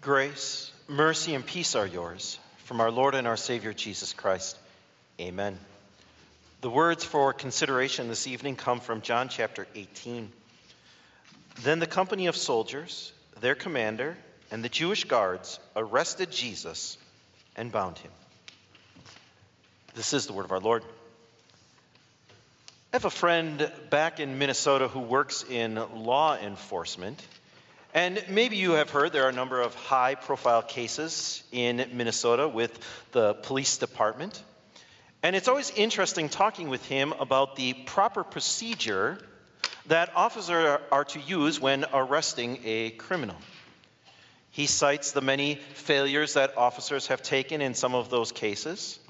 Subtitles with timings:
[0.00, 4.56] Grace, mercy, and peace are yours from our Lord and our Savior Jesus Christ.
[5.20, 5.58] Amen.
[6.62, 10.32] The words for consideration this evening come from John chapter 18.
[11.64, 14.16] Then the company of soldiers, their commander,
[14.50, 16.96] and the Jewish guards arrested Jesus
[17.54, 18.10] and bound him.
[19.94, 20.82] This is the word of our Lord.
[22.90, 27.22] I have a friend back in Minnesota who works in law enforcement.
[27.92, 32.46] And maybe you have heard there are a number of high profile cases in Minnesota
[32.46, 32.78] with
[33.10, 34.40] the police department.
[35.24, 39.18] And it's always interesting talking with him about the proper procedure
[39.86, 43.36] that officers are to use when arresting a criminal.
[44.52, 49.00] He cites the many failures that officers have taken in some of those cases.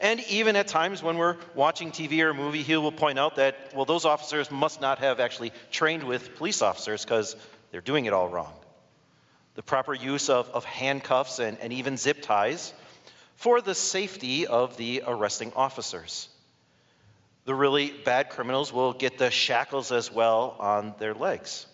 [0.00, 3.36] And even at times when we're watching TV or a movie, he will point out
[3.36, 7.34] that, well, those officers must not have actually trained with police officers because
[7.70, 8.52] they're doing it all wrong.
[9.54, 12.72] The proper use of, of handcuffs and, and even zip ties
[13.36, 16.28] for the safety of the arresting officers.
[17.44, 21.66] The really bad criminals will get the shackles as well on their legs.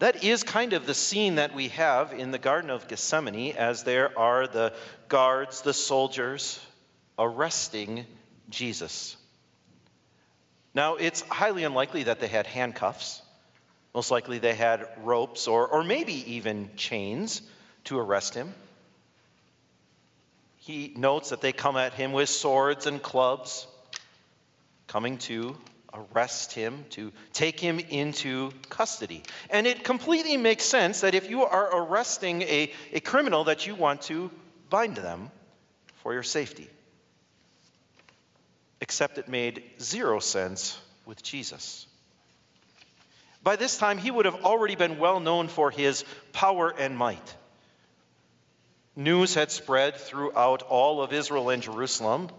[0.00, 3.84] That is kind of the scene that we have in the Garden of Gethsemane as
[3.84, 4.74] there are the
[5.08, 6.60] guards, the soldiers
[7.18, 8.04] arresting
[8.50, 9.16] Jesus.
[10.74, 13.22] Now, it's highly unlikely that they had handcuffs.
[13.94, 17.42] Most likely they had ropes or, or maybe even chains
[17.84, 18.52] to arrest him.
[20.56, 23.66] He notes that they come at him with swords and clubs,
[24.88, 25.56] coming to
[25.92, 29.22] arrest him, to take him into custody.
[29.50, 33.74] And it completely makes sense that if you are arresting a, a criminal that you
[33.74, 34.30] want to
[34.70, 35.30] bind them
[36.02, 36.68] for your safety.
[38.80, 41.86] Except it made zero sense with Jesus.
[43.44, 47.36] By this time, he would have already been well known for his power and might.
[48.96, 52.30] News had spread throughout all of Israel and Jerusalem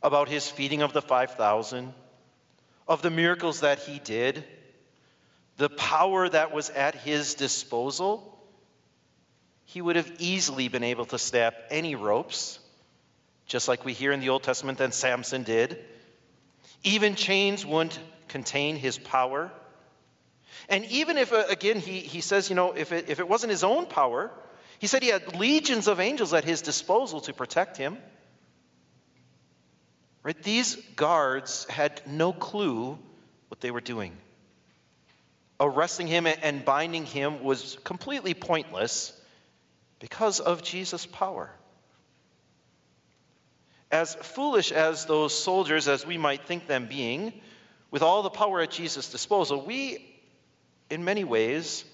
[0.00, 1.92] about his feeding of the 5,000,
[2.86, 4.44] of the miracles that he did,
[5.56, 8.38] the power that was at his disposal.
[9.64, 12.60] He would have easily been able to snap any ropes,
[13.46, 15.84] just like we hear in the Old Testament that Samson did.
[16.84, 17.98] Even chains wouldn't
[18.28, 19.50] contain his power.
[20.68, 23.50] And even if, uh, again, he, he says, you know, if it, if it wasn't
[23.50, 24.30] his own power,
[24.78, 27.98] he said he had legions of angels at his disposal to protect him.
[30.22, 30.40] Right?
[30.42, 32.98] These guards had no clue
[33.48, 34.16] what they were doing.
[35.60, 39.12] Arresting him and binding him was completely pointless
[39.98, 41.50] because of Jesus' power.
[43.90, 47.32] As foolish as those soldiers, as we might think them being,
[47.90, 50.17] with all the power at Jesus' disposal, we
[50.90, 51.84] in many ways,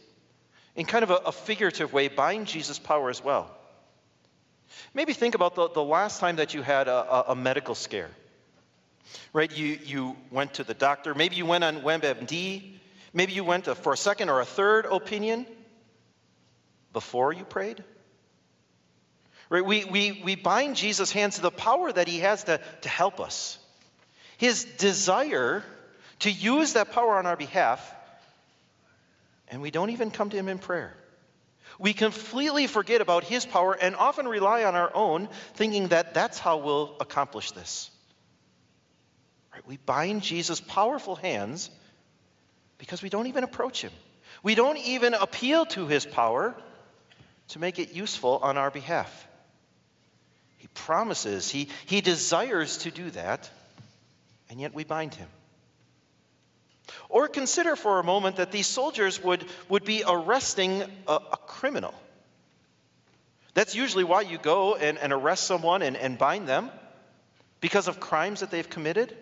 [0.77, 3.51] in kind of a, a figurative way, bind Jesus' power as well.
[4.93, 8.11] Maybe think about the, the last time that you had a, a, medical scare.
[9.33, 9.57] Right?
[9.57, 11.15] You, you went to the doctor.
[11.15, 12.73] Maybe you went on WebMD.
[13.13, 15.47] Maybe you went for a second or a third opinion
[16.93, 17.83] before you prayed.
[19.49, 19.65] Right?
[19.65, 23.21] We, we, we bind Jesus' hands to the power that he has to, to help
[23.21, 23.59] us.
[24.39, 25.63] His desire
[26.21, 27.95] to use that power on our behalf
[29.55, 30.93] and we don't even come to Him in prayer.
[31.79, 36.41] We completely forget about His power and often rely on our own, thinking that that's
[36.41, 37.89] how we'll accomplish this.
[39.53, 39.65] Right?
[39.65, 41.71] We bind Jesus' powerful hands
[42.79, 43.93] because we don't even approach Him.
[44.43, 46.57] We don't even appeal to His power
[47.51, 49.29] to make it useful on our behalf.
[50.59, 53.49] He promises, He, he desires to do that,
[54.51, 55.29] and yet we bind Him.
[57.09, 61.95] Or consider for a moment that these soldiers would, would be arresting a, a criminal.
[63.55, 66.71] That's usually why you go and, and arrest someone and, and bind them
[67.61, 69.17] because of crimes that they've committed.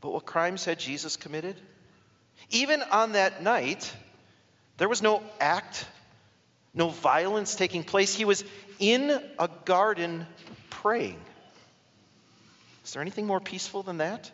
[0.00, 1.56] But what crimes had Jesus committed?
[2.50, 3.92] Even on that night,
[4.76, 5.86] there was no act,
[6.74, 8.14] no violence taking place.
[8.14, 8.44] He was
[8.78, 10.26] in a garden
[10.68, 11.18] praying.
[12.84, 14.30] Is there anything more peaceful than that?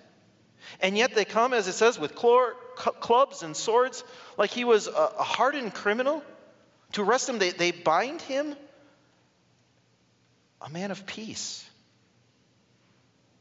[0.81, 4.05] And yet they come, as it says, with clubs and swords,
[4.37, 6.23] like he was a hardened criminal.
[6.93, 8.55] To arrest him, they, they bind him.
[10.61, 11.69] A man of peace.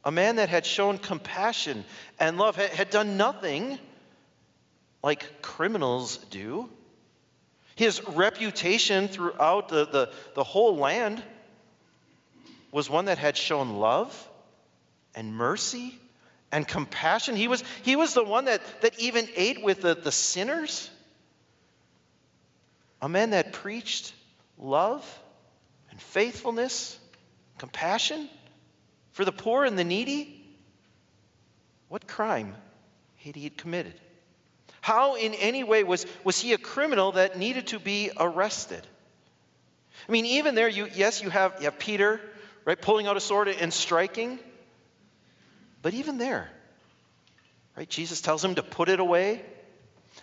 [0.04, 1.86] A man that had shown compassion
[2.20, 3.78] and love, had, had done nothing
[5.04, 6.70] like criminals do.
[7.76, 11.24] His reputation throughout the, the, the whole land
[12.72, 14.30] was one that had shown love
[15.16, 16.00] and mercy
[16.52, 17.36] and compassion.
[17.36, 20.90] He was, he was the one that, that even ate with the, the sinners.
[23.02, 24.14] a man that preached
[24.58, 25.04] love
[25.90, 27.00] and faithfulness,
[27.58, 28.30] compassion
[29.12, 30.38] for the poor and the needy?
[31.90, 32.56] What crime
[33.18, 33.94] had he committed?
[34.82, 38.86] How, in any way, was, was he a criminal that needed to be arrested?
[40.08, 42.20] I mean, even there, you, yes, you have, you have Peter,
[42.66, 44.40] right, pulling out a sword and striking.
[45.82, 46.50] But even there,
[47.76, 49.42] right, Jesus tells him to put it away.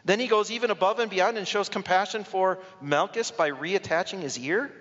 [0.05, 4.39] Then he goes even above and beyond and shows compassion for Malchus by reattaching his
[4.39, 4.67] ear.
[4.67, 4.73] It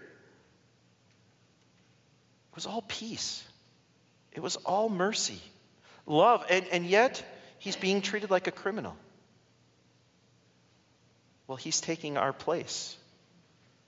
[2.56, 3.44] was all peace,
[4.32, 5.40] it was all mercy,
[6.06, 7.24] love, and, and yet
[7.60, 8.96] he's being treated like a criminal.
[11.48, 12.98] Well, he's taking our place.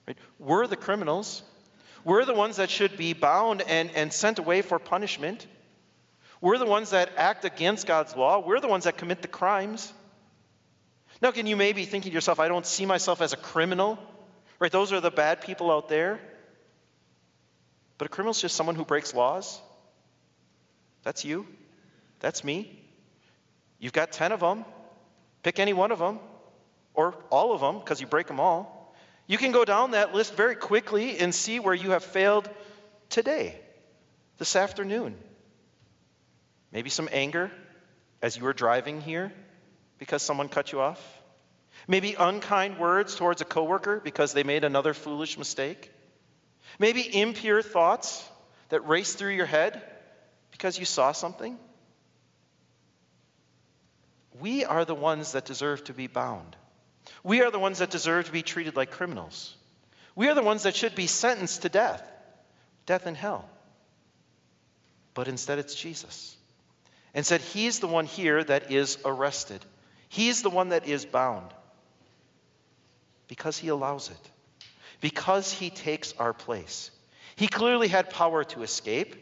[0.06, 0.16] Right?
[0.38, 1.42] We're the criminals.
[2.04, 5.46] We're the ones that should be bound and, and sent away for punishment.
[6.40, 8.38] We're the ones that act against God's law.
[8.38, 9.92] We're the ones that commit the crimes.
[11.20, 13.98] Now, can you maybe thinking to yourself, I don't see myself as a criminal?
[14.58, 14.72] Right?
[14.72, 16.20] Those are the bad people out there.
[17.98, 19.60] But a criminal is just someone who breaks laws.
[21.02, 21.46] That's you.
[22.20, 22.78] That's me.
[23.78, 24.64] You've got 10 of them.
[25.42, 26.18] Pick any one of them,
[26.92, 28.94] or all of them, because you break them all.
[29.26, 32.50] You can go down that list very quickly and see where you have failed
[33.08, 33.58] today,
[34.36, 35.16] this afternoon.
[36.72, 37.50] Maybe some anger
[38.22, 39.32] as you were driving here
[39.98, 41.00] because someone cut you off.
[41.88, 45.90] Maybe unkind words towards a coworker because they made another foolish mistake.
[46.78, 48.26] Maybe impure thoughts
[48.68, 49.82] that race through your head
[50.52, 51.58] because you saw something.
[54.40, 56.56] We are the ones that deserve to be bound.
[57.22, 59.54] We are the ones that deserve to be treated like criminals.
[60.14, 62.02] We are the ones that should be sentenced to death,
[62.86, 63.48] death in hell.
[65.14, 66.36] But instead, it's Jesus.
[67.14, 69.64] And said, He's the one here that is arrested.
[70.08, 71.52] He's the one that is bound
[73.28, 74.30] because he allows it,
[75.00, 76.90] because he takes our place.
[77.36, 79.14] He clearly had power to escape.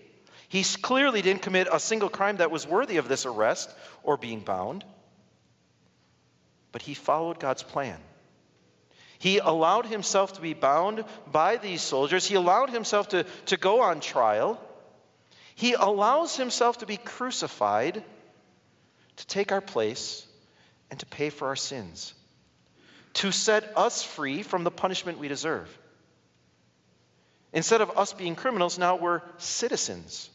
[0.48, 3.70] He clearly didn't commit a single crime that was worthy of this arrest
[4.02, 4.82] or being bound.
[6.72, 7.98] But he followed God's plan.
[9.18, 12.26] He allowed himself to be bound by these soldiers.
[12.26, 14.60] He allowed himself to, to go on trial.
[15.58, 18.04] He allows himself to be crucified
[19.16, 20.24] to take our place
[20.88, 22.14] and to pay for our sins,
[23.14, 25.68] to set us free from the punishment we deserve.
[27.52, 30.30] Instead of us being criminals, now we're citizens.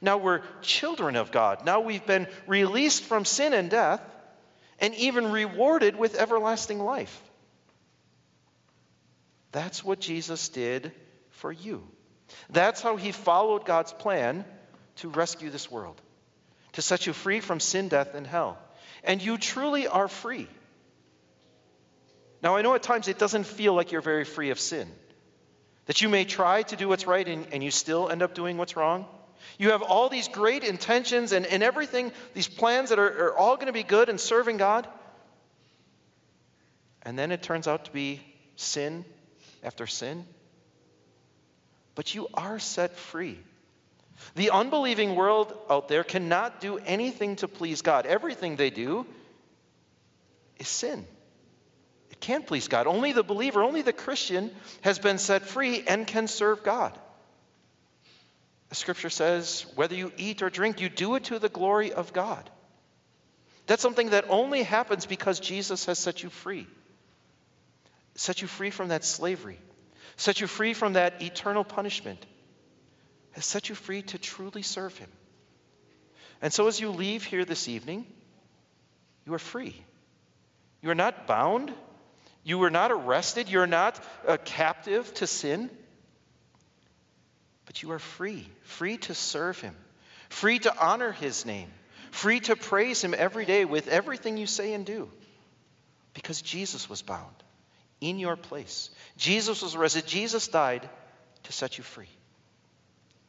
[0.00, 1.66] Now we're children of God.
[1.66, 4.00] Now we've been released from sin and death
[4.78, 7.22] and even rewarded with everlasting life.
[9.52, 10.90] That's what Jesus did
[11.28, 11.86] for you.
[12.50, 14.44] That's how he followed God's plan
[14.96, 16.00] to rescue this world,
[16.72, 18.58] to set you free from sin, death, and hell
[19.04, 20.48] and you truly are free.
[22.42, 24.88] Now, I know at times it doesn't feel like you're very free of sin,
[25.86, 28.56] that you may try to do what's right and, and you still end up doing
[28.56, 29.06] what's wrong.
[29.58, 33.56] You have all these great intentions and, and everything, these plans that are, are all
[33.56, 34.88] going to be good and serving God.
[37.02, 38.20] And then it turns out to be
[38.56, 39.04] sin
[39.62, 40.26] after sin.
[41.94, 43.38] But you are set free.
[44.34, 48.06] The unbelieving world out there cannot do anything to please God.
[48.06, 49.06] Everything they do
[50.58, 51.06] is sin.
[52.10, 52.86] It can't please God.
[52.86, 54.50] Only the believer, only the Christian
[54.82, 56.96] has been set free and can serve God.
[58.68, 62.12] The scripture says, whether you eat or drink, you do it to the glory of
[62.12, 62.48] God.
[63.66, 66.66] That's something that only happens because Jesus has set you free.
[68.14, 69.58] Set you free from that slavery,
[70.16, 72.24] set you free from that eternal punishment
[73.32, 75.10] has set you free to truly serve Him.
[76.40, 78.06] And so, as you leave here this evening,
[79.26, 79.74] you are free.
[80.82, 81.72] You are not bound.
[82.42, 83.48] You are not arrested.
[83.48, 85.70] You're not a captive to sin.
[87.64, 89.74] But you are free, free to serve Him,
[90.28, 91.70] free to honor His name,
[92.10, 95.10] free to praise Him every day with everything you say and do.
[96.12, 97.43] Because Jesus was bound
[98.04, 98.90] in your place.
[99.16, 100.06] Jesus was arrested.
[100.06, 100.88] Jesus died
[101.44, 102.08] to set you free.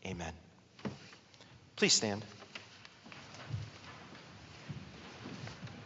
[0.06, 0.34] Amen.
[1.78, 2.24] Please stand.